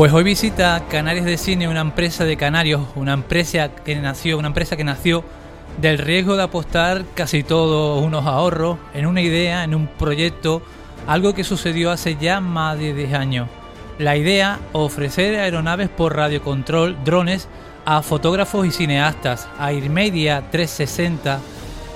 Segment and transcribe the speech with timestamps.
[0.00, 4.48] Pues hoy visita Canarias de Cine una empresa de canarios, una empresa que nació, una
[4.48, 5.22] empresa que nació
[5.78, 10.62] del riesgo de apostar casi todos unos ahorros en una idea, en un proyecto,
[11.06, 13.48] algo que sucedió hace ya más de 10 años.
[13.98, 17.46] La idea, ofrecer aeronaves por radiocontrol, drones,
[17.84, 21.40] a fotógrafos y cineastas, a Irmedia 360,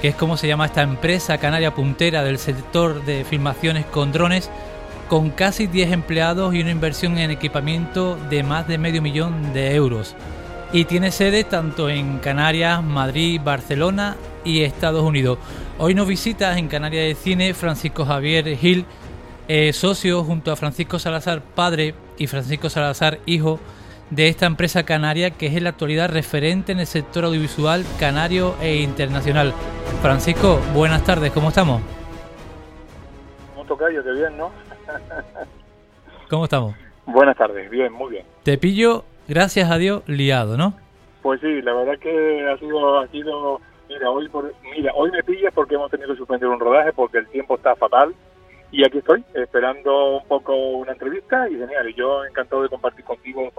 [0.03, 4.51] que es como se llama esta empresa canaria puntera del sector de filmaciones con drones,
[5.09, 9.75] con casi 10 empleados y una inversión en equipamiento de más de medio millón de
[9.75, 10.17] euros.
[10.73, 15.39] Y tiene sede tanto en Canarias, Madrid, Barcelona y Estados Unidos.
[15.79, 18.87] Hoy nos visita en Canarias de Cine Francisco Javier Gil,
[19.47, 23.61] eh, socio junto a Francisco Salazar padre y Francisco Salazar hijo
[24.11, 28.55] de esta empresa canaria que es en la actualidad referente en el sector audiovisual canario
[28.61, 29.53] e internacional.
[30.01, 31.83] Francisco, buenas tardes, ¿cómo estamos?
[33.55, 34.03] ¿Cómo tocayo?
[34.03, 34.51] Qué bien, ¿no?
[36.31, 36.75] ¿Cómo estamos?
[37.07, 38.25] Buenas tardes, bien, muy bien.
[38.43, 40.75] Te pillo, gracias a Dios, liado, ¿no?
[41.23, 45.23] Pues sí, la verdad que ha sido, ha sido, mira, hoy por, mira, hoy me
[45.23, 48.15] pillas porque hemos tenido que suspender un rodaje porque el tiempo está fatal
[48.71, 53.53] y aquí estoy esperando un poco una entrevista y genial, yo encantado de compartir contigo.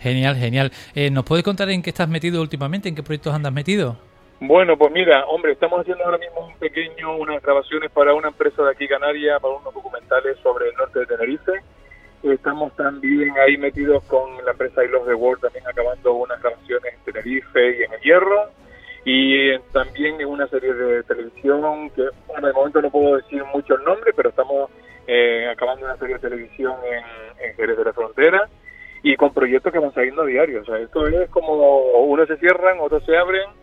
[0.00, 0.72] Genial, genial.
[0.94, 2.88] Eh, ¿Nos puedes contar en qué estás metido últimamente?
[2.88, 3.96] ¿En qué proyectos andas metido?
[4.42, 8.62] Bueno, pues mira, hombre, estamos haciendo ahora mismo un pequeño, unas grabaciones para una empresa
[8.62, 11.52] de aquí Canaria, para unos documentales sobre el norte de Tenerife.
[12.22, 16.94] Estamos también ahí metidos con la empresa I Love the World, también acabando unas grabaciones
[16.94, 18.48] en Tenerife y en El Hierro.
[19.04, 23.74] Y también en una serie de televisión, que bueno, de momento no puedo decir mucho
[23.74, 24.70] el nombre, pero estamos
[25.06, 28.48] eh, acabando una serie de televisión en, Jerez de la Frontera
[29.02, 30.62] y con proyectos que van saliendo a.
[30.62, 31.56] O sea, esto es como
[32.06, 33.60] unos se cierran, otros se abren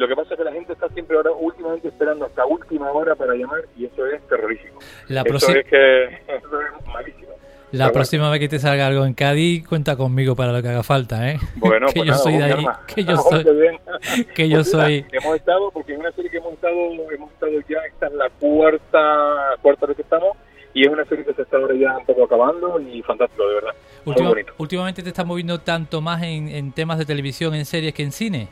[0.00, 3.14] lo que pasa es que la gente está siempre ahora últimamente esperando hasta última hora
[3.14, 4.78] para llamar y eso es terrorífico.
[5.08, 7.28] La eso es que eso es malísimo.
[7.72, 10.82] La próxima vez que te salga algo en Cádiz, cuenta conmigo para lo que haga
[10.82, 11.38] falta, ¿eh?
[11.56, 13.44] Bueno, que pues yo nada, soy de ahí, que yo soy,
[14.34, 15.06] que yo Pues soy.
[15.12, 16.74] Hemos estado, porque en una serie que hemos estado,
[17.14, 20.36] hemos estado ya, esta es la cuarta, cuarta vez que estamos,
[20.74, 23.54] y es una serie que se está ahora ya un poco acabando y fantástico, de
[23.54, 23.70] verdad.
[24.04, 24.52] Muy Última- bonito.
[24.58, 28.10] últimamente te estás moviendo tanto más en, en temas de televisión, en series que en
[28.12, 28.48] cine.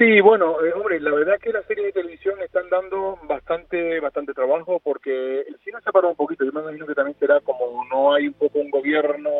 [0.00, 4.32] Sí, bueno, eh, hombre, la verdad que las series de televisión están dando bastante bastante
[4.32, 6.42] trabajo porque el cine se parado un poquito.
[6.42, 9.30] Yo me imagino que también será como no hay un poco un gobierno,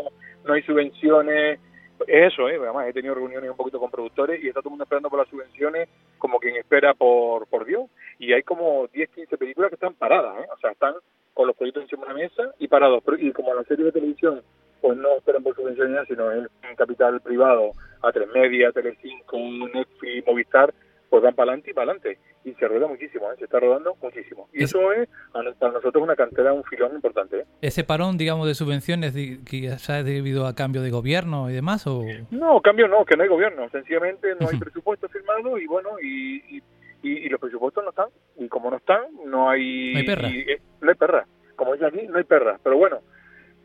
[0.45, 1.61] no hay subvenciones.
[2.07, 4.85] Eso, eh, además he tenido reuniones un poquito con productores y está todo el mundo
[4.85, 5.89] esperando por las subvenciones
[6.19, 7.89] como quien espera por, por Dios.
[8.19, 10.49] Y hay como 10, 15 películas que están paradas, ¿eh?
[10.55, 10.93] o sea, están
[11.33, 13.03] con los proyectos encima de la mesa y parados.
[13.19, 14.43] Y como las series de televisión
[14.83, 17.73] pues no esperan por subvenciones, sino es capital privado
[18.03, 19.37] a tres media, Telecinco,
[19.73, 20.73] Netflix, Movistar,
[21.09, 22.19] pues van para adelante y para adelante.
[22.45, 23.35] Y se rueda muchísimo, ¿eh?
[23.39, 24.49] se está rodando muchísimo.
[24.53, 25.09] Y Es- eso es
[25.59, 27.41] para nosotros una cantera, un filón importante.
[27.41, 27.45] ¿eh?
[27.61, 32.03] Ese parón, digamos, de subvenciones, quizás debido a cambio de gobierno y demás, o...
[32.31, 33.69] No, cambio no, que no hay gobierno.
[33.71, 36.63] Sencillamente no hay presupuesto firmado y bueno, y, y,
[37.03, 38.09] y- y los presupuestos no están.
[38.39, 39.93] Y como no están, no hay...
[39.93, 40.29] No hay perra.
[40.29, 41.27] eh, no hay perra.
[41.57, 42.59] Como dice aquí, no hay perra.
[42.63, 43.01] Pero bueno,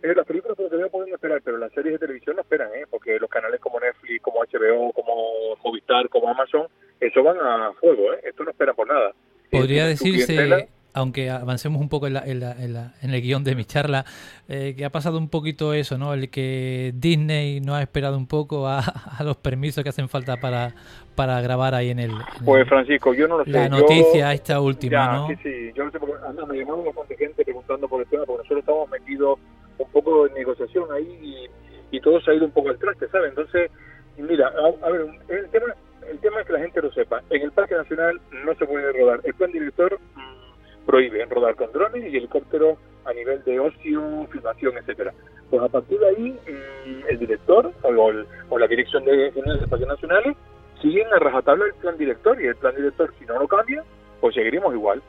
[0.02, 2.86] las películas todavía pueden esperar, pero las series de televisión no esperan, ¿eh?
[2.90, 6.68] Porque los canales como Netflix, como HBO, como Movistar, como Amazon,
[7.00, 8.20] eso van a fuego, ¿eh?
[8.24, 9.12] Esto no espera por nada.
[9.52, 13.14] Podría Eh, clientela- decirse, aunque avancemos un poco en, la- en, la- en, la- en
[13.14, 14.06] el guion de mi charla,
[14.48, 16.14] eh, que ha pasado un poquito eso, ¿no?
[16.14, 18.80] El que Disney no ha esperado un poco a,
[19.20, 20.74] a los permisos que hacen falta para,
[21.16, 22.12] para grabar ahí en el...
[22.46, 23.52] Pues Francisco, yo no lo sé.
[23.52, 25.28] la Yo- noticia esta última, Ya, ¿no?
[25.30, 28.24] sí, sí, yo no sé, porque además me llamaron bastante gente preguntando por el tema,
[28.26, 29.40] porque nosotros estamos metidos
[29.78, 31.50] un poco en negociación ahí
[31.92, 33.30] y, y todo se ha ido un poco al traste, ¿sabes?
[33.30, 33.72] Entonces,
[34.18, 34.48] mira,
[34.82, 35.68] a, ver, el tema,
[36.10, 37.22] el tema es que la gente lo sepa.
[37.30, 39.22] En el Parque Nacional no se puede rodar.
[39.24, 44.78] El plan director mm, prohíbe rodar con drones y helicópteros a nivel de ocio, filmación,
[44.78, 45.14] etcétera.
[45.50, 49.68] Pues a partir de ahí, mm, el director o, el- la dirección de general de
[49.68, 50.38] parques nacionales
[50.82, 53.84] siguen a rajatabla el plan director y el plan director si no lo cambia,
[54.22, 55.02] pues seguiremos igual.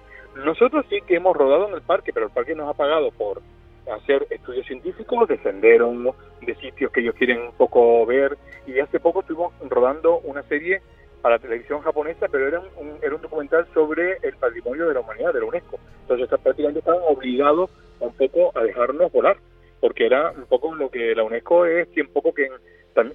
[0.44, 3.40] Nosotros sí que hemos rodado en el parque, pero el parque nos ha pagado por
[3.90, 8.36] hacer estudios científicos de senderos, de sitios que ellos quieren un poco ver.
[8.66, 10.82] Y hace poco estuvimos rodando una serie
[11.22, 15.00] para la televisión japonesa, pero era un, era un documental sobre el patrimonio de la
[15.00, 15.78] humanidad, de la UNESCO.
[16.02, 19.36] Entonces prácticamente estaban obligados un poco a dejarnos volar,
[19.80, 22.48] porque era un poco lo que la UNESCO es, y un poco que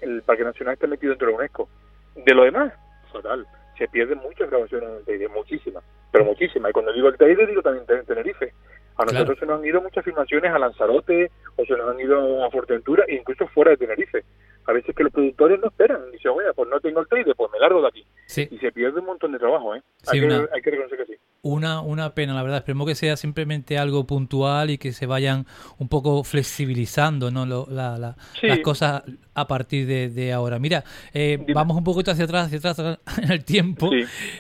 [0.01, 1.69] el Parque Nacional está metido dentro de la UNESCO.
[2.15, 2.73] De lo demás,
[3.11, 3.45] fatal.
[3.77, 6.69] Se pierden muchas grabaciones en el Teide, muchísimas, pero muchísimas.
[6.69, 8.53] Y cuando digo el Teide, digo también en Tenerife.
[8.97, 9.13] A Claro.
[9.13, 12.51] nosotros se nos han ido muchas filmaciones a Lanzarote o se nos han ido a
[12.51, 14.23] Fuerteventura e incluso fuera de Tenerife.
[14.67, 16.11] a veces que los productores no esperan.
[16.11, 18.05] Dicen, oye, pues no tengo el trade, pues me largo de aquí.
[18.51, 19.81] Y se pierde un montón de trabajo, ¿eh?
[20.07, 21.15] hay, que, hay, que, reconocer que sí.
[21.43, 22.59] Una, una pena, la verdad.
[22.59, 25.47] Esperemos que sea simplemente algo puntual y que se vayan
[25.79, 27.45] un poco flexibilizando ¿no?
[27.45, 29.03] la, las cosas
[29.33, 30.59] a partir de, ahora.
[30.59, 30.83] Mira,
[31.13, 33.89] eh, vamos un poquito hacia atrás, hacia atrás en el tiempo.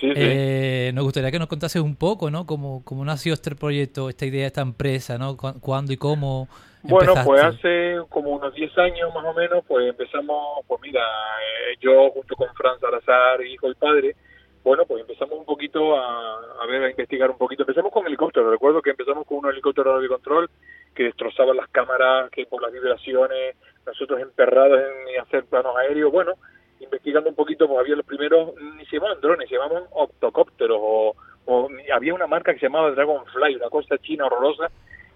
[0.01, 2.45] Eh, nos gustaría que nos contases un poco, ¿no?
[2.45, 5.37] Cómo, cómo nació este proyecto, esta idea, esta empresa, ¿no?
[5.37, 6.49] ¿Cuándo y cómo
[6.83, 11.77] bueno, pues hace como unos 10 años más o menos, pues empezamos, pues mira, eh,
[11.79, 14.15] yo junto con Fran Salazar, hijo y padre,
[14.63, 17.63] bueno, pues empezamos un poquito a, a, ver, a investigar un poquito.
[17.63, 20.49] Empezamos con helicópteros, recuerdo que empezamos con un helicóptero de control
[20.93, 23.55] que destrozaba las cámaras, que por las vibraciones,
[23.85, 26.33] nosotros emperrados en hacer planos aéreos, bueno,
[26.79, 31.15] investigando un poquito, pues había los primeros, ni se llamaban drones, se llamaban octocópteros, o,
[31.45, 34.69] o había una marca que se llamaba Dragonfly, una cosa china horrorosa,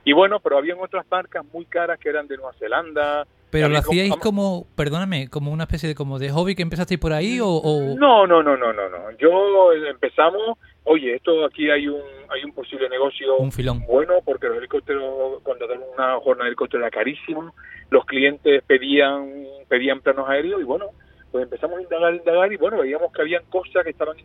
[0.04, 3.26] y bueno, pero habían otras marcas muy caras que eran de Nueva Zelanda.
[3.52, 7.14] Pero lo hacíais como, perdóname, como una especie de como de hobby que empezasteis por
[7.14, 7.62] ahí o,
[7.98, 9.12] No, no, no, no, no, no.
[9.18, 13.86] Yo eh, empezamos, oye, esto aquí hay un hay un posible negocio un filón.
[13.86, 17.54] bueno porque los helicópteros cuando dan una jornada de helicóptero era carísimo,
[17.90, 20.88] los clientes pedían pedían planos aéreos y bueno,
[21.32, 24.16] pues empezamos a indagar, indagar y bueno, veíamos que habían cosas que estaban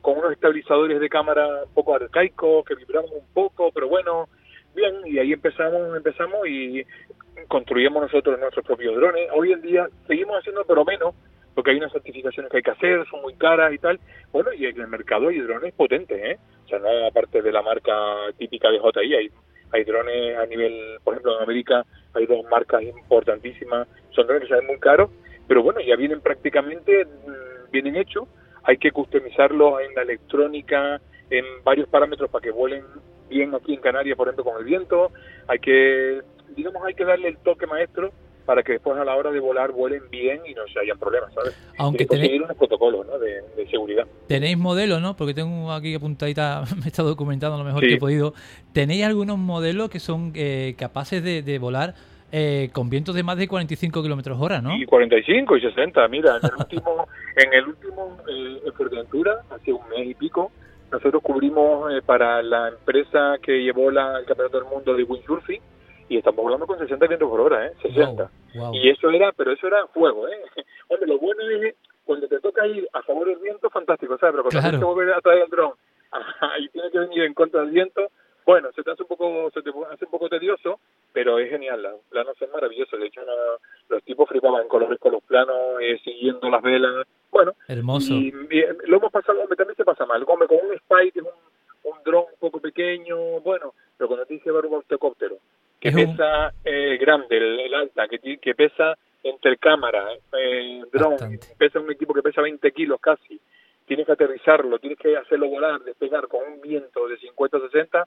[0.00, 4.28] con unos estabilizadores de cámara un poco arcaicos, que vibraban un poco, pero bueno,
[4.74, 6.84] bien y ahí empezamos empezamos y
[7.48, 9.28] construíamos nosotros nuestros propios drones.
[9.34, 11.14] Hoy en día seguimos haciendo pero menos
[11.54, 14.00] porque hay unas certificaciones que hay que hacer son muy caras y tal.
[14.32, 17.62] Bueno y en el mercado hay drones potentes eh o sea no aparte de la
[17.62, 17.92] marca
[18.38, 19.30] típica de JI hay
[19.72, 24.48] hay drones a nivel por ejemplo en América hay dos marcas importantísimas son drones que
[24.48, 25.10] salen muy caros
[25.46, 28.26] pero bueno ya vienen prácticamente mm, vienen hechos.
[28.62, 32.84] Hay que customizarlos en la electrónica en varios parámetros para que vuelen
[33.28, 35.10] bien aquí en Canarias, por ejemplo, con el viento.
[35.48, 36.22] Hay que,
[36.56, 38.12] digamos, hay que darle el toque maestro
[38.44, 41.32] para que después a la hora de volar vuelen bien y no se hayan problemas,
[41.32, 41.56] ¿sabes?
[41.78, 43.18] Aunque tenéis unos protocolos ¿no?
[43.18, 44.06] de, seguridad.
[44.28, 45.16] Tenéis modelos, ¿no?
[45.16, 48.34] Porque tengo aquí apuntadita, me he estado documentando lo mejor que he podido.
[48.72, 51.94] ¿Tenéis algunos modelos que son eh, capaces de, volar
[52.32, 54.76] eh, con vientos de más de 45 kilómetros hora, ¿no?
[54.76, 56.08] Y 45 y 60.
[56.08, 60.52] Mira, en el último, en el último eh, Fuerteventura, hace un mes y pico,
[60.92, 65.60] nosotros cubrimos eh, para la empresa que llevó la, el campeonato del mundo de windsurfing
[66.08, 67.72] y estamos volando con 60 vientos por hora, ¿eh?
[67.82, 68.30] 60.
[68.72, 70.38] Y eso era, pero eso era fuego, ¿eh?
[70.88, 71.74] Hombre, lo bueno es
[72.04, 74.34] cuando te toca ir a favor del viento, fantástico, ¿sabes?
[74.34, 75.72] Pero cuando tienes que volver a traer el dron
[76.60, 78.10] y tienes que venir en contra del viento,
[78.44, 80.78] bueno, se te hace un poco, se te hace un poco tedioso,
[81.12, 83.22] pero es genial, los planos son maravillosos, de hecho
[83.88, 88.12] los tipos flipaban con los, con los planos, eh, siguiendo las velas, bueno, hermoso.
[88.12, 88.32] Y,
[88.86, 91.28] lo hemos pasado, hombre, también se pasa mal, come con un es un,
[91.84, 95.38] un dron un poco pequeño, bueno, pero cuando tienes que llevar un helicóptero
[95.84, 101.16] que pesa eh, grande, el, alta, que, que pesa entre cámara, eh, dron,
[101.58, 103.38] pesa un equipo que pesa 20 kilos casi,
[103.86, 108.06] tienes que aterrizarlo, tienes que hacerlo volar, despegar con un viento de 50 60,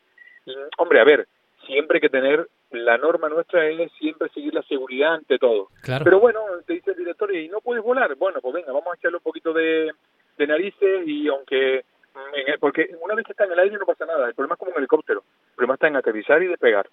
[0.80, 1.28] hombre, a ver,
[1.68, 5.68] siempre hay que tener, la norma nuestra es siempre seguir la seguridad ante todo.
[6.04, 8.16] Pero bueno, te dice el director, ¿y no puedes volar?
[8.16, 9.92] Bueno, pues venga, vamos a echarle un poquito de,
[10.36, 11.86] de narices y aunque...
[12.60, 14.72] porque una vez que está en el aire no pasa nada, el problema es como
[14.72, 16.90] un helicóptero, el problema está en aterrizar y despegar.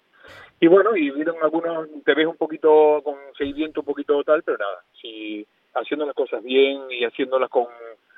[0.59, 4.57] Y bueno, y vieron algunos, te ves un poquito con seguimiento, un poquito tal, pero
[4.57, 7.67] nada, si haciendo las cosas bien y haciéndolas con,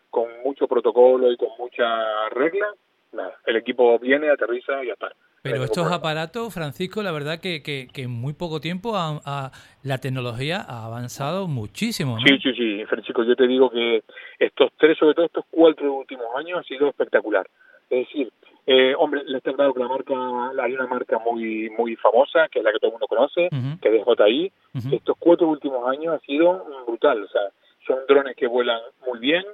[0.10, 2.67] con mucho protocolo y con mucha regla,
[3.12, 5.12] nada, el equipo viene, aterriza y ya está.
[5.41, 9.51] Pero estos aparatos, Francisco, la verdad que, que, en muy poco tiempo a,
[9.84, 12.17] la tecnología ha avanzado muchísimo.
[12.20, 14.03] Sí, sí, sí, Francisco, yo te digo que
[14.39, 17.48] estos tres, sobre todo estos cuatro últimos años, ha sido espectacular.
[17.89, 18.32] Es decir,
[18.67, 20.13] eh, hombre, les he claro que la marca,
[20.62, 23.50] hay una marca muy muy famosa, que es la que todo el mundo conoce,
[23.81, 24.51] que es JI.
[24.91, 27.24] Estos cuatro últimos años ha sido brutal.
[27.24, 27.43] O sea,
[27.88, 29.45] son drones que vuelan muy bien,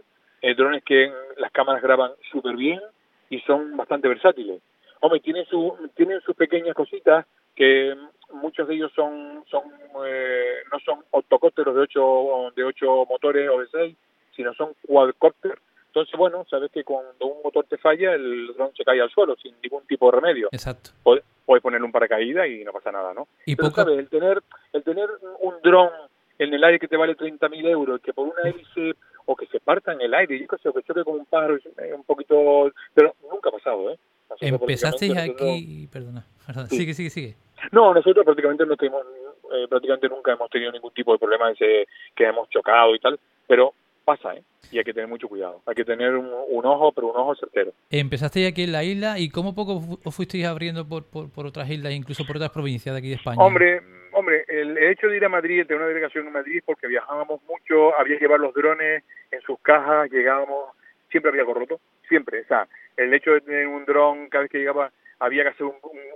[0.42, 2.82] eh, drones que las cámaras graban súper bien
[3.30, 4.62] y son bastante versátiles
[5.04, 7.94] hombre, tienen, su, tienen sus pequeñas cositas que
[8.32, 9.64] muchos de ellos son, son
[10.08, 13.98] eh, no son octocópteros de ocho, de ocho motores o de seis,
[14.34, 15.60] sino son quadcópteros.
[15.94, 19.36] Entonces, bueno, sabes que cuando un motor te falla, el dron se cae al suelo
[19.36, 20.50] sin ningún tipo de remedio.
[20.52, 20.90] Exacto.
[21.04, 21.24] Puedes,
[21.62, 23.28] ponerle un paracaídas y no pasa nada, ¿no?
[23.46, 24.00] Y Pero, ¿sabes?
[24.00, 24.42] El tener,
[24.74, 25.08] el tener
[25.42, 25.92] un dron
[26.40, 28.96] en el aire que te vale 30.000 euros, que por una hélice
[29.28, 31.28] o que se parta en el aire, yo que sé, o que choque como un
[31.28, 31.60] pájaro,
[31.96, 32.72] un poquito...
[32.96, 34.00] Pero nunca ha pasado, ¿eh?
[34.42, 36.26] Empezasteis aquí, perdona,
[36.70, 37.36] sigue, sigue, sigue.
[37.72, 39.06] No, nosotros prácticamente no tenemos,
[39.54, 43.20] eh, prácticamente nunca hemos tenido ningún tipo de problema ese que hemos chocado y tal,
[43.48, 44.44] pero pasa, ¿eh?
[44.72, 45.62] Y hay que tener mucho cuidado.
[45.66, 47.74] Hay que tener un, ojo, pero un ojo certero.
[47.90, 51.94] Empezasteis aquí en la isla y cómo poco os fuisteis abriendo por, por, otras islas,
[51.94, 53.44] incluso por otras provincias de aquí de España.
[53.44, 53.82] Hombre,
[54.12, 57.42] hombre, el hecho de ir a Madrid, de tener una delegación en Madrid, porque viajábamos
[57.44, 60.72] mucho, había que llevar los drones en sus cajas, llegábamos,
[61.12, 62.42] siempre había corroto, siempre.
[62.42, 62.68] O sea,
[62.98, 65.68] el hecho de tener un dron, cada vez que llegaba, había que hacer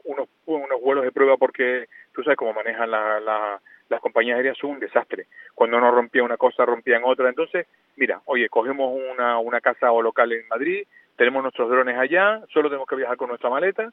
[0.04, 4.72] unos, unos vuelos de prueba porque tú sabes cómo manejan la, las compañías aéreas, son
[4.72, 5.28] un desastre.
[5.56, 7.30] Cuando uno rompía una cosa, rompían otra.
[7.30, 12.42] Entonces, mira, oye, cogemos una, una casa o local en Madrid, tenemos nuestros drones allá,
[12.54, 13.92] solo tenemos que viajar con nuestra maleta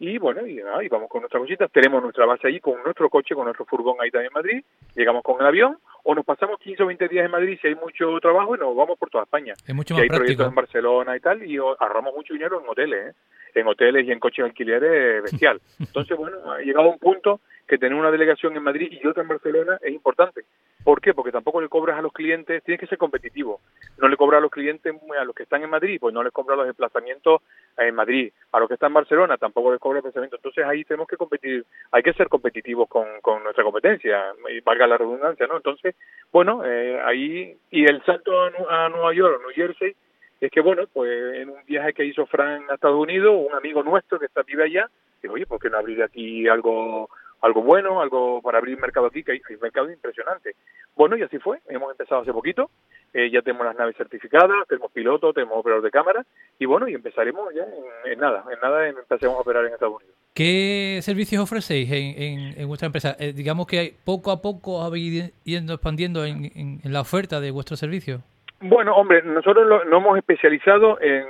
[0.00, 3.34] y bueno, y, y vamos con nuestras cositas, tenemos nuestra base allí con nuestro coche,
[3.34, 4.64] con nuestro furgón ahí también en Madrid,
[4.94, 7.74] llegamos con el avión o nos pasamos 15 o 20 días en Madrid si hay
[7.74, 9.54] mucho trabajo y nos vamos por toda España.
[9.66, 12.68] Es mucho si más hay proyectos en Barcelona y tal y ahorramos mucho dinero en
[12.68, 13.60] hoteles, ¿eh?
[13.60, 15.60] en hoteles y en coches de alquileres bestial.
[15.80, 19.28] Entonces, bueno, ha llegado un punto que tener una delegación en Madrid y otra en
[19.28, 20.42] Barcelona es importante.
[20.82, 21.12] ¿Por qué?
[21.12, 23.60] Porque tampoco le cobras a los clientes, tienes que ser competitivo.
[23.98, 26.32] No le cobras a los clientes, a los que están en Madrid, pues no les
[26.32, 27.42] cobras los desplazamientos
[27.76, 28.32] en Madrid.
[28.52, 30.36] A los que están en Barcelona tampoco les cobras el desplazamiento.
[30.36, 34.32] Entonces ahí tenemos que competir, hay que ser competitivos con, con nuestra competencia,
[34.64, 35.56] valga la redundancia, ¿no?
[35.56, 35.94] Entonces,
[36.32, 39.94] bueno, eh, ahí, y el salto a, a Nueva York, New Jersey,
[40.40, 43.82] es que bueno, pues en un viaje que hizo Fran a Estados Unidos, un amigo
[43.82, 44.88] nuestro que está vive allá,
[45.20, 49.22] dijo, oye, ¿por qué no abrir aquí algo algo bueno, algo para abrir mercado aquí,
[49.22, 50.54] que hay, un mercado impresionante.
[50.96, 52.70] Bueno, y así fue, hemos empezado hace poquito,
[53.14, 56.26] eh, ya tenemos las naves certificadas, tenemos piloto, tenemos operador de cámara,
[56.58, 57.64] y bueno, y empezaremos ya
[58.04, 60.14] en, nada, en nada empezamos a operar en Estados Unidos.
[60.34, 63.16] ¿Qué servicios ofrecéis en, en, vuestra empresa?
[63.18, 68.22] Eh, digamos que poco a poco habéis ido expandiendo en, la oferta de vuestro servicio.
[68.60, 71.26] Bueno, hombre, nosotros lo, nos hemos especializado en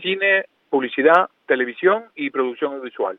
[0.00, 3.18] cine, publicidad, televisión y producción audiovisual.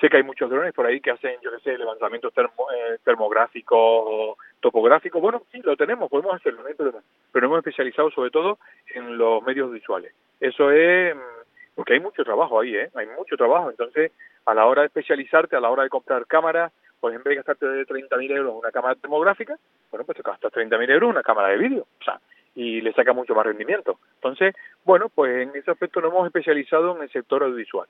[0.00, 2.98] Sé que hay muchos drones por ahí que hacen, yo qué sé, levantamientos termo, eh,
[3.02, 5.22] termográficos o topográficos.
[5.22, 7.02] Bueno, sí, lo tenemos, podemos hacerlo, no hay problema.
[7.32, 8.58] Pero hemos especializado sobre todo
[8.94, 10.12] en los medios visuales.
[10.38, 12.90] Eso es, mm, porque hay mucho trabajo ahí, ¿eh?
[12.94, 13.70] Hay mucho trabajo.
[13.70, 14.12] Entonces,
[14.44, 17.36] a la hora de especializarte, a la hora de comprar cámaras, pues en vez de
[17.36, 19.56] gastarte de 30.000 euros una cámara termográfica,
[19.90, 21.86] bueno, pues te gastas 30.000 euros una cámara de vídeo.
[22.00, 22.20] O sea,
[22.54, 23.98] y le saca mucho más rendimiento.
[24.16, 27.86] Entonces, bueno, pues en ese aspecto nos hemos especializado en el sector audiovisual.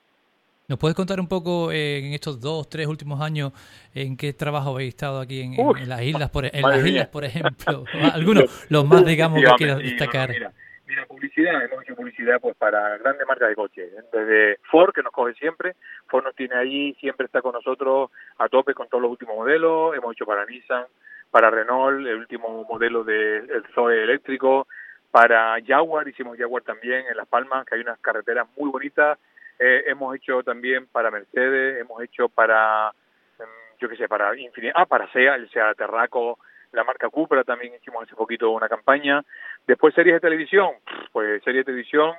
[0.69, 3.53] ¿Nos puedes contar un poco eh, en estos dos, tres últimos años
[3.95, 7.85] en qué trabajo habéis estado aquí en, las islas, por, en las islas, por ejemplo?
[8.13, 10.31] Algunos, los más, digamos, que quieras destacar.
[10.31, 10.53] Mira,
[10.85, 15.13] mira, publicidad, hemos hecho publicidad pues para grandes marcas de coches, desde Ford, que nos
[15.13, 15.77] coge siempre,
[16.09, 19.95] Ford nos tiene ahí, siempre está con nosotros a tope con todos los últimos modelos,
[19.95, 20.87] hemos hecho para Nissan,
[21.31, 24.67] para Renault, el último modelo del Zoe eléctrico,
[25.13, 29.17] para Jaguar, hicimos Jaguar también en Las Palmas, que hay unas carreteras muy bonitas,
[29.59, 32.93] eh, hemos hecho también para Mercedes, hemos hecho para,
[33.39, 33.47] em,
[33.79, 36.39] yo qué sé, para Infinity, ah, para SEA, el SEA Terraco,
[36.73, 39.23] la marca Cupra también hicimos hace poquito una campaña.
[39.67, 40.73] Después series de televisión,
[41.13, 42.15] pues series de televisión,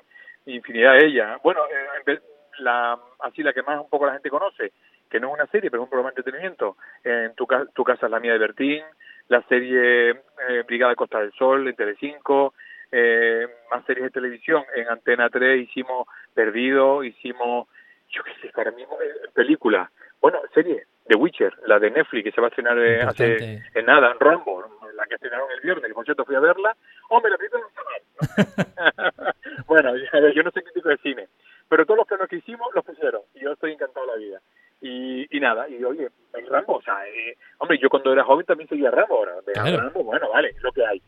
[0.46, 1.40] infinidad de ellas.
[1.44, 1.62] Bueno,
[2.06, 2.20] eh,
[2.60, 4.72] la, así la que más un poco la gente conoce,
[5.10, 6.78] que no es una serie, pero es un programa de entretenimiento.
[7.04, 8.84] En tu, tu casa es la mía de Bertín,
[9.28, 12.54] la serie eh, Brigada Costa del Sol en Telecinco,
[12.92, 14.64] eh, más series de televisión.
[14.76, 17.68] En Antena 3 hicimos Perdido, hicimos,
[18.10, 19.92] yo qué sé, ahora mismo, eh, película.
[20.22, 23.86] Bueno, serie, The Witcher, la de Netflix, que se va a estrenar eh, hace en
[23.86, 24.64] nada, Rambo,
[24.94, 26.76] la que estrenaron el viernes, que por cierto fui a verla.
[27.10, 29.36] Hombre, la película no está mal.
[29.68, 29.96] bueno,
[30.34, 31.28] yo no qué tipo de cine,
[31.70, 34.42] pero todos los que nos hicimos los pusieron, y yo estoy encantado de la vida.
[34.82, 38.46] Y, y nada, y oye, el Rambo, o sea, eh, hombre, yo cuando era joven
[38.46, 41.02] también seguía Rambo, ahora, de Rambo, bueno, vale, es lo que hay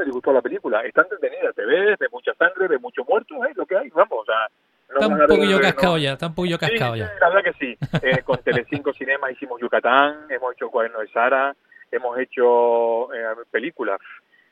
[0.00, 3.56] me disgustó la película, está entretenida, te ves, de mucha sangre, de mucho muerto, es
[3.56, 4.48] lo que hay, vamos, o sea...
[4.88, 7.12] No está un poquillo cascado ya, está un poquillo cascado ya.
[7.20, 7.78] la verdad que sí.
[8.02, 11.54] Eh, con Telecinco Cinema hicimos Yucatán, hemos hecho Cuaderno de Sara,
[11.92, 14.00] hemos hecho eh, películas.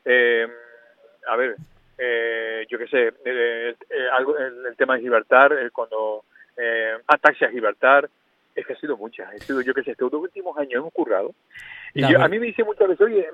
[0.04, 0.46] Eh,
[1.26, 1.56] a ver,
[1.98, 3.74] eh, yo qué sé, eh,
[4.16, 6.24] algo, el, tema de Gibraltar, cuando...
[6.60, 8.10] Eh, Ataxia a Gibraltar,
[8.54, 10.92] es que ha sido muchas, he sido, yo qué sé, estos dos últimos años hemos
[10.92, 11.32] currado
[11.94, 13.28] y yo, a mí me dice muchas veces, oye,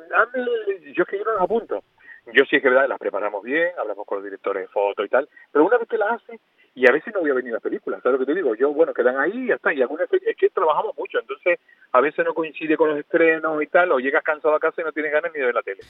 [0.92, 1.83] yo es que yo no las apunto.
[2.32, 5.08] Yo sí es que verdad, las preparamos bien, hablamos con los directores de foto y
[5.08, 6.40] tal, pero una vez que las hace,
[6.74, 8.54] y a veces no voy a venir a las películas, ¿sabes lo que te digo?
[8.54, 11.60] Yo, bueno, quedan ahí y ya está, y algunas es que trabajamos mucho, entonces
[11.92, 14.84] a veces no coincide con los estrenos y tal, o llegas cansado a casa y
[14.84, 15.82] no tienes ganas ni de ver la tele.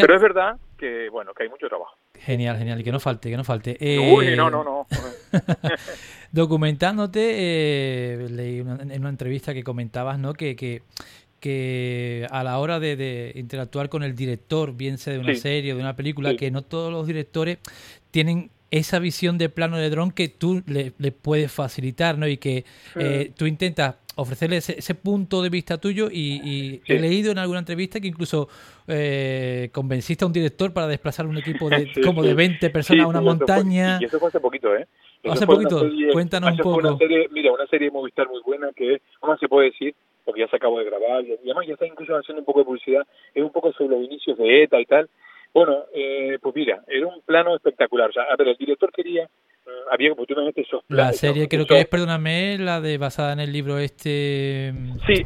[0.00, 1.96] pero es verdad que, bueno, que hay mucho trabajo.
[2.14, 3.76] Genial, genial, y que no falte, que no falte.
[3.80, 4.86] Uy, eh, no, no, no.
[6.32, 10.32] documentándote, eh, leí en una entrevista que comentabas, ¿no?
[10.32, 10.82] Que, que
[11.44, 15.76] que a la hora de, interactuar con el director, bien sea de una serie o
[15.76, 17.58] de una película, que no todos los directores
[18.10, 22.26] tienen esa visión de plano de dron que tú le, puedes facilitar, ¿no?
[22.26, 22.64] Y que
[22.96, 28.00] eh, tú intentas ofrecerle ese, punto de vista tuyo y, he leído en alguna entrevista
[28.00, 28.48] que incluso
[28.88, 33.08] eh, convenciste a un director para desplazar un equipo de como de 20 personas a
[33.08, 33.98] una montaña.
[34.00, 34.86] y eso fue hace poquito, ¿eh?
[35.30, 36.98] Hace poquito, cuéntanos un poco.
[37.30, 39.94] mira, una serie de Movistar muy buena que, ¿cómo se puede decir?
[40.24, 42.64] porque ya se acabó de grabar, y además ya está incluso haciendo un poco de
[42.64, 45.08] publicidad, es un poco sobre los inicios de ETA y tal.
[45.52, 48.10] Bueno, eh, pues mira, era un plano espectacular.
[48.10, 49.28] O sea, a ver, el director quería
[49.90, 53.78] había oportunamente esos La serie creo que es, perdóname, la de basada en el libro
[53.78, 54.72] este...
[54.74, 55.24] Mm, sí,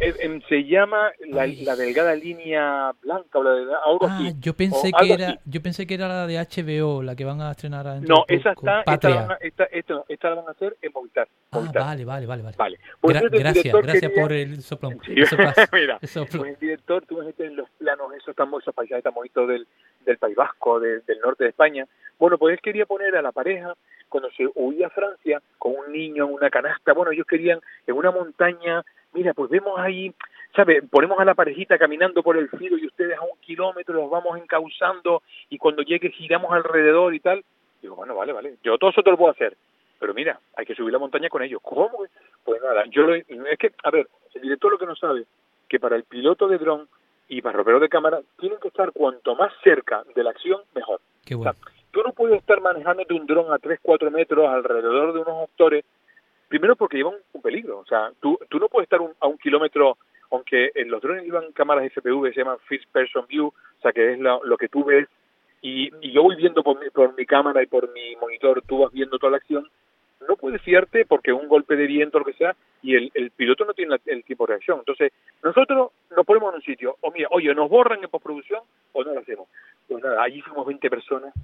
[0.48, 5.38] se llama la, delgada línea blanca o la de algo ah, Yo pensé que era,
[5.44, 8.82] yo pensé que era la de HBO, la que van a estrenar No, esa está,
[8.86, 11.28] esta la, van a, esta, esta, la van a hacer en Movistar.
[11.52, 12.78] Ah, vale, vale, vale, vale.
[13.00, 14.98] Pues gracias, gracias por el soplón.
[15.72, 19.14] mira, el pues el director, tú ves en los planos esos, tan, esos paisajes tan
[19.14, 19.66] bonitos del,
[20.10, 21.86] del País Vasco, del norte de España.
[22.18, 23.74] Bueno, pues él quería poner a la pareja
[24.08, 27.94] cuando se huía a Francia con un niño en una canasta, bueno, ellos querían en
[27.94, 30.12] una montaña, mira, pues vemos ahí,
[30.56, 30.82] ¿sabe?
[30.82, 34.38] Ponemos a la parejita caminando por el filo y ustedes a un kilómetro los vamos
[34.38, 37.44] encauzando y cuando llegue giramos alrededor y tal.
[37.82, 39.56] Digo, bueno, vale, vale, yo todo eso te lo puedo hacer,
[40.00, 41.60] pero mira, hay que subir la montaña con ellos.
[41.62, 42.04] ¿Cómo?
[42.44, 45.24] Pues nada, yo lo, es que, a ver, el director lo que no sabe,
[45.68, 46.88] que para el piloto de dron
[47.28, 51.00] y ropero de cámara tienen que estar cuanto más cerca de la acción, mejor.
[51.24, 51.54] Qué bueno.
[51.90, 55.84] tú no puedes estar manejándote un dron a 3, 4 metros alrededor de unos actores,
[56.48, 59.96] primero porque lleva un, peligro, o sea, tú, tú no puedes estar a un kilómetro,
[60.30, 64.12] aunque en los drones llevan cámaras FPV, se llaman First Person View, o sea, que
[64.12, 65.06] es lo, que tú ves,
[65.60, 68.78] y, y yo voy viendo por mi, por mi cámara y por mi monitor, tú
[68.80, 69.68] vas viendo toda la acción,
[70.26, 73.30] no puedes fiarte porque un golpe de viento o lo que sea, y el, el
[73.30, 74.78] piloto no tiene el tiempo de reacción.
[74.80, 79.04] Entonces, nosotros nos ponemos en un sitio, o mira, oye, nos borran en postproducción o
[79.04, 79.48] no lo hacemos.
[79.86, 81.34] Pues nada, allí fuimos 20 personas,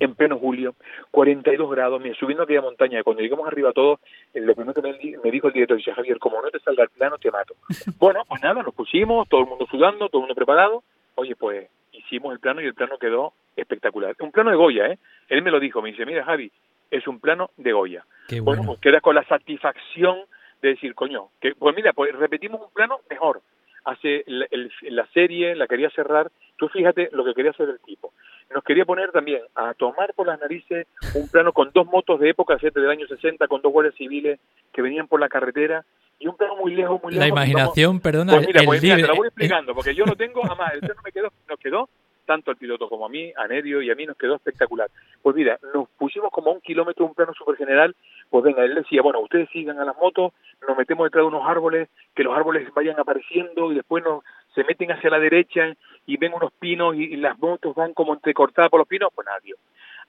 [0.00, 0.74] en pleno julio,
[1.10, 4.00] 42 grados, mira, subiendo aquella montaña, cuando llegamos arriba todos,
[4.32, 6.90] eh, lo primero que me, dijo el director, dice, Javier, como no te salga el
[6.90, 7.54] plano, te mato.
[7.98, 10.82] bueno, pues nada, nos pusimos, todo el mundo sudando, todo el mundo preparado,
[11.16, 14.16] oye, pues hicimos el plano y el plano quedó espectacular.
[14.20, 14.98] Un plano de Goya, ¿eh?
[15.28, 16.50] Él me lo dijo, me dice, mira, Javi,
[16.96, 18.04] es un plano de Goya.
[18.42, 18.62] bueno.
[18.64, 20.18] pues queda con la satisfacción
[20.62, 23.42] de decir, coño, que, pues mira, pues repetimos un plano mejor.
[23.84, 28.14] Hace la serie, la quería cerrar, tú fíjate lo que quería hacer el tipo
[28.52, 32.30] nos quería poner también a tomar por las narices un plano con dos motos de
[32.30, 34.38] época, del año 60, con dos guardias civiles
[34.72, 35.84] que venían por la carretera
[36.18, 37.20] y un plano muy lejos, muy lejos.
[37.20, 40.72] La imaginación, perdona, pues mira, pues te la voy explicando, porque yo no tengo, además,
[40.74, 41.88] el plano me quedó, nos quedó,
[42.24, 44.90] tanto al piloto como a mí, a Nerio y a mí nos quedó espectacular.
[45.22, 47.94] Pues mira, nos pusimos como a un kilómetro, un plano súper general,
[48.30, 50.32] pues venga, él decía, bueno, ustedes sigan a las motos,
[50.66, 54.22] nos metemos detrás de unos árboles, que los árboles vayan apareciendo y después nos
[54.54, 55.74] se meten hacia la derecha
[56.06, 59.38] y ven unos pinos y, las motos van como entrecortadas por los pinos, pues nada,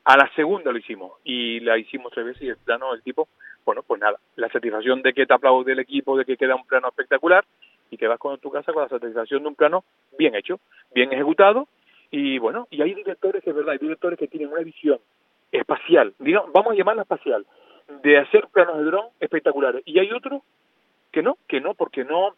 [0.04, 3.28] A la segunda lo hicimos y la hicimos tres veces y el plano del tipo,
[3.65, 6.67] bueno, pues nada, la satisfacción de que te aplaude el equipo, de que queda un
[6.67, 7.43] plano espectacular
[7.89, 9.84] y que vas con tu casa con la satisfacción de un plano
[10.17, 10.60] bien hecho,
[10.93, 11.67] bien ejecutado
[12.17, 14.99] y bueno, y hay directores que es verdad, hay directores que tienen una visión
[15.51, 17.45] espacial, digamos, vamos a llamarla espacial,
[18.04, 20.41] de hacer planos de dron espectaculares y hay otros
[21.12, 22.36] que no, que no, porque no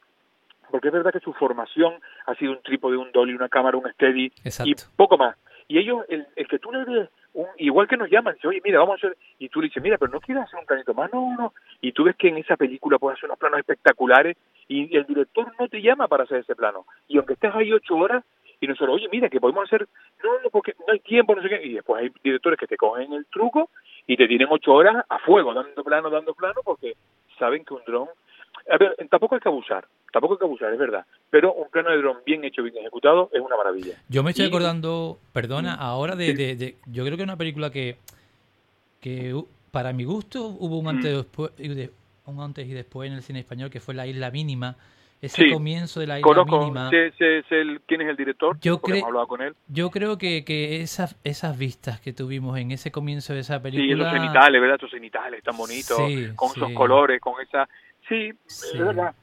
[0.72, 1.94] porque es verdad que su formación
[2.26, 4.32] ha sido un trípode, un dolly, una cámara, un steady
[4.66, 5.38] y poco más.
[5.70, 8.80] Y ellos, el, que tú le des, un, igual que nos llaman, dice, oye, mira,
[8.80, 11.12] vamos a hacer, y tú le dices, mira, pero no quieres hacer un planito más,
[11.14, 14.38] no, no, y tú ves que en esa película puedes hacer unos planos espectaculares
[14.68, 16.86] y el director no te llama para hacer ese plano.
[17.08, 18.24] Y aunque estés ahí ocho horas,
[18.60, 19.88] y nosotros, oye, mira, que podemos hacer,
[20.24, 22.78] no, no, porque no hay tiempo, no sé qué, y después hay directores que te
[22.78, 23.70] cogen el truco
[24.06, 26.96] y te tienen ocho horas a fuego, dando plano, dando plano, porque
[27.38, 28.08] saben que un dron
[28.70, 31.06] a ver, tampoco hay que abusar, tampoco hay que abusar, es verdad.
[31.30, 33.96] Pero un plano de dron bien hecho, bien ejecutado, es una maravilla.
[34.10, 37.98] Yo me estoy acordando, perdona, ahora de, de, Yo creo que es una película que,
[39.00, 39.34] que
[39.72, 41.52] para mi gusto hubo un antes, después,
[42.26, 44.76] un antes y después en el cine español, que fue La Isla Mínima.
[45.22, 46.90] Ese comienzo de la isla mínima.
[46.90, 48.58] ¿Quién es el director?
[48.62, 49.56] Yo, creo, con él.
[49.68, 53.88] yo creo que, que esas, esas vistas que tuvimos en ese comienzo de esa película.
[53.88, 54.78] Sí, esos cenitales, ¿verdad?
[54.78, 55.98] Esos cenitales tan bonitos,
[56.36, 57.68] con esos colores, con esa
[58.08, 59.14] Sí, es verdad.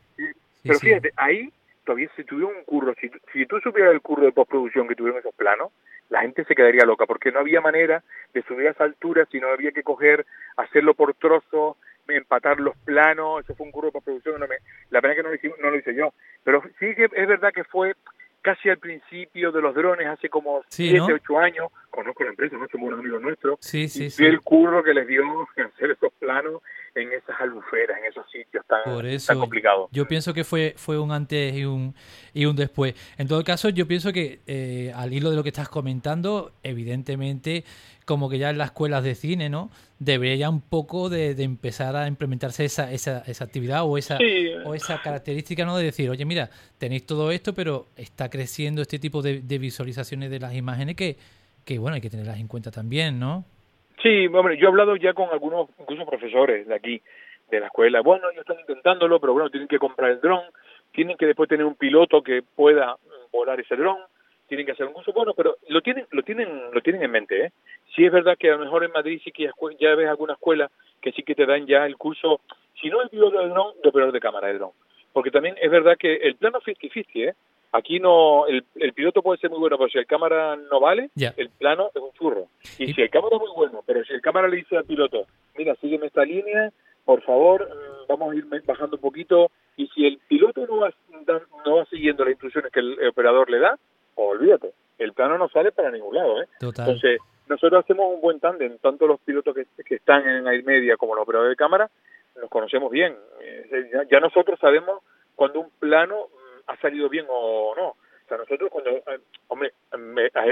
[0.62, 1.50] Pero fíjate, ahí
[1.84, 2.94] todavía se tuvieron un curro.
[3.00, 5.70] Si, si tú supieras el curro de postproducción que tuvieron esos planos,
[6.10, 8.02] la gente se quedaría loca, porque no había manera
[8.32, 10.26] de subir a esa altura, sino había que coger,
[10.56, 11.76] hacerlo por trozos,
[12.08, 14.56] empatar los planos, eso fue un curro de postproducción, no me,
[14.90, 16.12] la pena que no lo, hice, no lo hice yo.
[16.42, 17.94] Pero sí que es verdad que fue
[18.42, 22.66] casi al principio de los drones, hace como 7, 8 años, conozco la empresa, no
[22.68, 25.22] somos un amigo nuestro, sí, sí, y el curro que les dio
[25.56, 26.62] hacer esos planos
[26.94, 28.82] en esas aluferas, en esos sitios tan,
[29.26, 29.88] tan complicados.
[29.90, 31.94] Yo pienso que fue, fue un antes y un,
[32.32, 32.94] y un después.
[33.18, 37.64] En todo caso, yo pienso que eh, al hilo de lo que estás comentando, evidentemente,
[38.04, 39.70] como que ya en las escuelas de cine, ¿no?
[39.98, 44.18] Debería ya un poco de, empezar a implementarse esa, esa, esa actividad o esa,
[44.64, 45.76] o esa característica, ¿no?
[45.76, 50.30] De decir, oye, mira, tenéis todo esto, pero está creciendo este tipo de, de visualizaciones
[50.30, 51.16] de las imágenes que,
[51.64, 53.44] que, bueno, hay que tenerlas en cuenta también, ¿no?
[54.02, 57.00] Sí, hombre, yo he hablado ya con algunos, incluso profesores de aquí,
[57.50, 58.00] de la escuela.
[58.00, 60.42] Bueno, ellos están intentándolo, pero bueno, tienen que comprar el dron,
[60.92, 62.96] tienen que después tener un piloto que pueda
[63.32, 63.96] volar ese dron,
[64.46, 67.46] tienen que hacer un curso bueno, pero lo tienen, lo tienen, lo tienen en mente,
[67.46, 67.52] ¿eh?
[67.94, 69.50] Sí es verdad que a lo mejor en Madrid sí que
[69.80, 72.40] ya ves alguna escuela que sí que te dan ya el curso,
[72.80, 74.70] si no el piloto de dron, de operador de cámara de dron.
[75.12, 77.34] Porque también es verdad que el plano 50-50, ¿eh?
[77.74, 81.10] Aquí no, el, el, piloto puede ser muy bueno, pero si el cámara no vale,
[81.16, 82.46] el plano es un churro.
[82.78, 85.26] Y, si el cámara es muy bueno, pero si el cámara le dice al piloto,
[85.58, 86.70] mira, sígueme esta línea,
[87.04, 90.94] por favor, mm, vamos a ir bajando un poquito, y si el piloto no va,
[91.66, 93.76] no va siguiendo las instrucciones que el, operador le da,
[94.14, 96.42] olvídate, el plano no sale para ningún lado.
[96.42, 96.46] ¿eh?
[96.60, 100.96] Entonces, nosotros hacemos un buen tándem, tanto los pilotos que, que están en air media
[100.96, 101.90] como los operadores de cámara,
[102.40, 103.16] nos conocemos bien.
[103.40, 105.00] Eh, ya nosotros sabemos
[105.34, 106.28] cuando un plano
[106.66, 107.88] ha salido bien o no.
[108.24, 109.72] O sea, nosotros cuando, eh, hombre,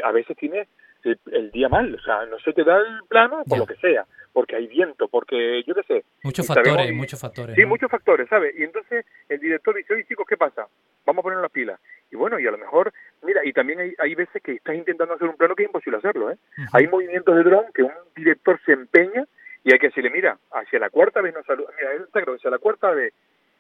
[0.05, 0.69] a, veces tienes
[1.05, 4.05] el, día mal, o sea, no se te da el plano por lo que sea,
[4.33, 6.05] porque hay viento, porque yo qué sé.
[6.23, 7.57] Muchos factores, muchos factores.
[7.57, 8.55] Sí, muchos factores, ¿sabes?
[8.59, 10.67] Y entonces el director dice, oye chicos, ¿qué pasa?
[11.07, 11.81] Vamos a poner las pilas.
[12.11, 15.15] Y bueno, y a lo mejor, mira, y también hay, hay veces que estás intentando
[15.15, 16.37] hacer un plano que es imposible hacerlo, ¿eh?
[16.75, 19.25] Hay movimientos de dron que un director se empeña
[19.65, 22.51] y hay que decirle, mira, hacia la cuarta vez no saluda, mira, está claro, hacia
[22.51, 23.15] la cuarta vez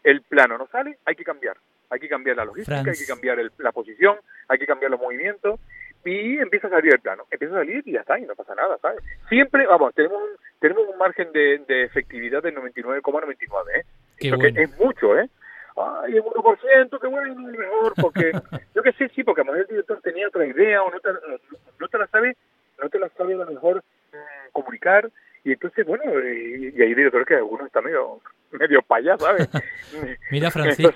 [0.04, 1.56] el plano no sale, hay que cambiar
[1.92, 4.16] hay que cambiar la logística, hay que cambiar la posición,
[4.48, 5.60] hay que cambiar los movimientos
[6.06, 8.54] y empieza a salir el plano, empieza a salir y ya está, y no pasa
[8.54, 9.00] nada, ¿sabes?
[9.28, 13.84] Siempre, vamos, tenemos un, tenemos un margen de, efectividad del 99,99, ¿eh?
[14.18, 15.28] Eso que es mucho, ¿eh?
[15.76, 18.32] Ay, el 1%, qué bueno, mejor, porque
[18.74, 20.98] yo que sé, sí, porque a lo mejor el director tenía otra idea o no
[20.98, 21.10] te,
[21.78, 22.36] no te la sabe,
[22.82, 25.10] no te la sabe a lo mejor mm, comunicar
[25.44, 28.20] y entonces, bueno, y, y hay directores que algunos están medio
[28.58, 29.48] medio payas, ¿sabes?
[30.30, 30.92] Mira, Francisco.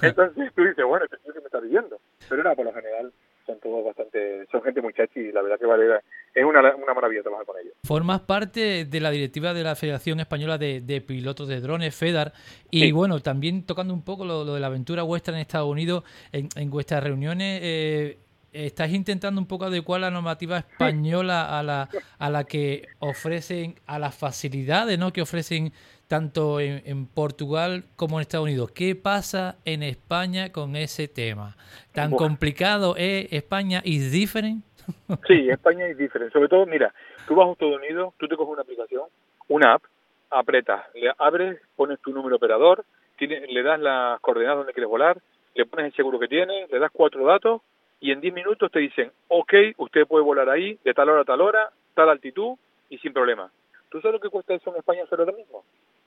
[0.00, 2.00] Entonces, tú dices, bueno, ¿qué me está diciendo?
[2.28, 3.12] Pero nada, por lo general
[3.46, 5.86] son todos bastante, son gente muy chachi y la verdad que vale,
[6.34, 7.74] es una, una maravilla trabajar con ellos.
[7.84, 12.32] Formas parte de la directiva de la Federación Española de, Pilotos de Drones, FEDAR,
[12.70, 16.48] y bueno, también tocando un poco lo, de la aventura vuestra en Estados Unidos, en,
[16.54, 18.18] en vuestras reuniones, eh,
[18.52, 23.98] estáis intentando un poco adecuar la normativa española a la, a la que ofrecen, a
[23.98, 25.12] las facilidades ¿no?
[25.12, 25.72] que ofrecen
[26.08, 28.72] tanto en, Portugal como en Estados Unidos.
[28.72, 31.56] ¿Qué pasa en España con ese tema?
[31.92, 33.80] ¿Tan complicado es España?
[33.84, 34.66] ¿Es diferente?
[35.28, 36.32] Sí, España es diferente.
[36.32, 36.92] Sobre todo, mira,
[37.28, 39.04] tú vas a Estados Unidos, tú te coges una aplicación,
[39.46, 39.82] una app,
[40.30, 42.84] apretas, le abres, pones tu número operador,
[43.20, 45.16] le das las coordenadas donde quieres volar,
[45.54, 47.62] le pones el seguro que tiene, le das cuatro datos
[48.00, 51.24] y en diez minutos te dicen, ok, usted puede volar ahí de tal hora a
[51.24, 52.56] tal hora, tal altitud
[52.88, 53.50] y sin problema.
[53.90, 55.64] ¿Tú sabes lo que cuesta eso en España hacer ahora mismo?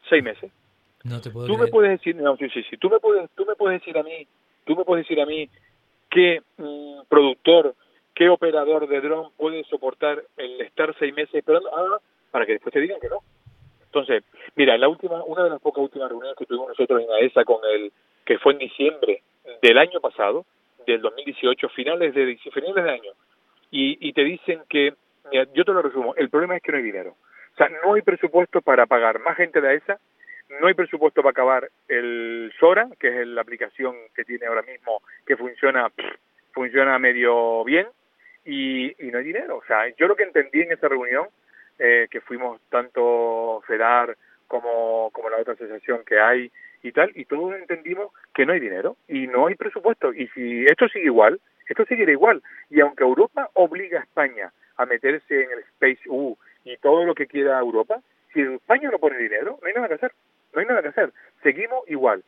[0.10, 0.51] seis meses.
[1.03, 3.56] No te puedo tú me puedes decir, no, sí, sí, tú me puedes, tú me
[3.56, 4.27] puedes decir a mí,
[4.65, 5.49] tú me puedes decir a mí
[6.10, 7.75] qué mm, productor,
[8.13, 11.99] qué operador de dron puede soportar el estar seis meses esperando ah,
[12.32, 13.19] para que después te digan que no.
[13.86, 14.23] Entonces,
[14.56, 17.60] mira, la última, una de las pocas últimas reuniones que tuvimos nosotros en AESA con
[17.65, 17.91] el,
[18.25, 19.21] que fue en diciembre
[19.62, 20.45] del año pasado,
[20.85, 23.11] del 2018, finales de finales de año,
[23.71, 24.93] y, y te dicen que,
[25.31, 27.15] mira, yo te lo resumo, el problema es que no hay dinero.
[27.53, 29.99] O sea, no hay presupuesto para pagar más gente de esa,
[30.59, 35.01] no hay presupuesto para acabar el Sora, que es la aplicación que tiene ahora mismo,
[35.25, 35.91] que funciona,
[36.51, 37.87] funciona medio bien,
[38.45, 39.57] y, no hay dinero.
[39.57, 41.27] O sea, yo lo que entendí en esa reunión,
[41.79, 44.15] eh, que fuimos tanto FEDAR
[44.47, 46.51] como, como la otra asociación que hay
[46.83, 50.13] y tal, y todos entendimos que no hay dinero y no hay presupuesto.
[50.13, 52.43] Y si esto sigue igual, esto seguirá igual.
[52.69, 57.15] Y aunque Europa obliga a España a meterse en el Space U y todo lo
[57.15, 58.01] que quiera Europa,
[58.33, 60.11] si España no pone dinero, no hay nada que hacer,
[60.53, 62.23] no hay nada que hacer, seguimos igual.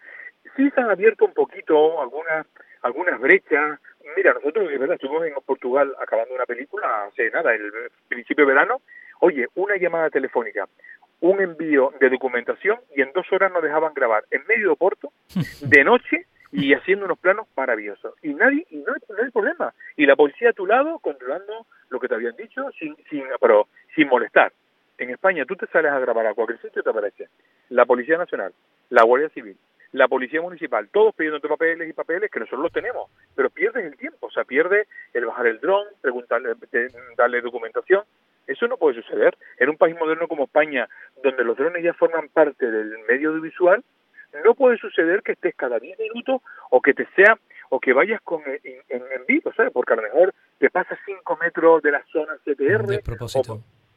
[0.56, 2.46] Sí se han abierto un poquito algunas
[2.86, 3.80] algunas brechas.
[4.16, 7.72] Mira, nosotros, de verdad, estuvimos en Portugal acabando una película hace nada, el
[8.08, 8.82] principio de verano.
[9.22, 10.68] Oye, una llamada telefónica,
[11.22, 15.12] un envío de documentación y en dos horas nos dejaban grabar en medio de Porto,
[15.62, 18.14] de noche, y haciendo unos planos maravillosos.
[18.22, 19.74] Y nadie, y no, no hay problema.
[19.98, 23.68] Y la policía a tu lado controlando lo que te habían dicho, sin, sin, pero
[23.96, 24.54] sin molestar.
[24.98, 27.28] En España tú te sales a grabar a cualquier sitio y te aparece
[27.70, 28.54] la Policía Nacional,
[28.90, 29.58] la Guardia Civil,
[29.92, 33.98] la Policía Municipal, todos pidiéndote papeles y papeles que nosotros los tenemos, pero pierdes el
[33.98, 36.54] tiempo, o sea, pierde el bajar el dron, preguntarle,
[37.18, 38.04] darle documentación.
[38.48, 39.38] Eso no puede suceder.
[39.58, 40.88] En un país moderno como España,
[41.24, 43.84] donde los drones ya forman parte del medio audiovisual,
[44.44, 47.38] no puede suceder que estés cada 10 minutos o que te sea
[47.70, 49.72] o que vayas con en, en, vivo, ¿sabes?
[49.72, 52.86] Porque a lo mejor te pasas 5 metros de la zona CTR.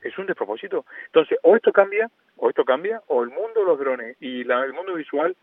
[0.02, 0.84] es un despropósito.
[1.06, 4.64] Entonces, o esto cambia, o esto cambia, o el mundo de los drones y la,
[4.64, 5.36] el mundo visual,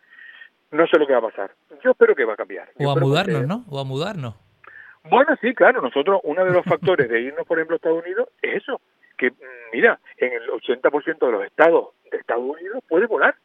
[0.71, 1.51] no sé lo que va a pasar.
[1.83, 2.69] Yo espero que va a cambiar.
[2.79, 3.65] O a mudarnos, ¿no?
[3.69, 4.35] O a mudarnos.
[5.09, 5.81] Bueno, sí, claro.
[5.81, 8.81] Nosotros, uno de los factores de irnos, por ejemplo, a Estados Unidos es eso.
[9.17, 9.31] Que,
[9.71, 13.35] mira, en el 80% de los estados de Estados Unidos puede volar.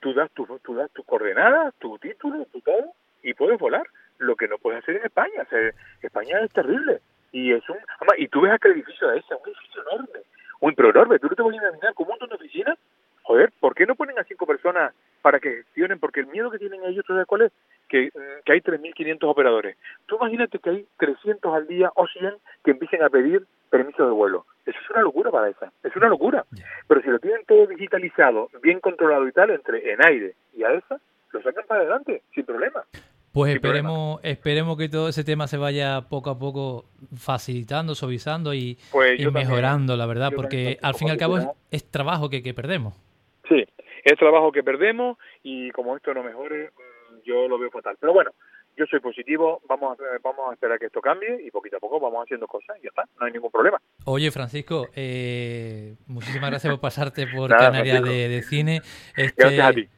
[0.00, 2.92] Tú das, tu, tú das tus coordenadas, tu título, tu todo,
[3.22, 3.86] y puedes volar.
[4.18, 5.46] Lo que no puedes hacer en España.
[6.00, 7.00] España es terrible.
[7.32, 7.76] Y es un.
[8.16, 10.20] Y tú ves aquel edificio de ese, un edificio enorme.
[10.60, 11.18] Un pero enorme.
[11.18, 12.78] Tú no te puedes imaginar como un montón de oficinas.
[13.24, 15.98] Joder, ¿por qué no ponen a cinco personas para que gestionen?
[15.98, 17.52] Porque el miedo que tienen ellos, ¿tú sabes cuál es?
[17.88, 19.76] Que, mm, que hay 3.500 operadores.
[20.06, 24.12] Tú imagínate que hay 300 al día o 100 que empiecen a pedir permiso de
[24.12, 24.46] vuelo.
[24.64, 25.72] Eso es una locura para esa.
[25.82, 26.44] Es una locura.
[26.88, 30.72] Pero si lo tienen todo digitalizado, bien controlado y tal, entre en aire y a
[30.72, 31.00] esa,
[31.32, 32.84] lo sacan para adelante, sin problema.
[33.32, 38.78] Pues esperemos, esperemos que todo ese tema se vaya poco a poco facilitando, suavizando y,
[38.90, 41.36] pues mejorando, la verdad, porque al fin y al cabo
[41.70, 42.94] es, trabajo que, que, perdemos.
[43.46, 43.62] Sí,
[44.04, 47.98] es trabajo que perdemos y como esto no mejore, mm, yo lo veo fatal.
[48.00, 48.30] Pero bueno,
[48.76, 51.98] yo soy positivo, vamos a, vamos a esperar que esto cambie y poquito a poco
[51.98, 53.80] vamos haciendo cosas y ya está, no hay ningún problema.
[54.04, 58.82] Oye, Francisco, eh, muchísimas gracias por pasarte por Canarias de, Cine.
[59.16, 59.88] Este, gracias a ti.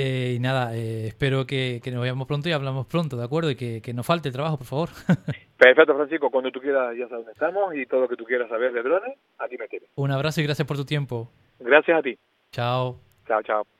[0.00, 3.50] Eh, y nada, eh, espero que, nos veamos pronto y hablamos pronto, ¿de acuerdo?
[3.50, 4.88] Y que, que nos falte el trabajo, por favor.
[5.58, 6.30] Perfecto, Francisco.
[6.30, 8.82] Cuando tú quieras, ya sabes dónde estamos y todo lo que tú quieras saber de
[8.82, 9.90] drones, aquí me tienes.
[9.96, 11.28] Un abrazo y gracias por tu tiempo.
[11.58, 12.16] Gracias a ti.
[12.52, 13.00] Chao.
[13.26, 13.77] Chao, chao.